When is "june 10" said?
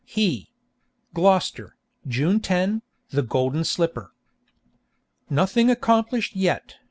2.07-2.81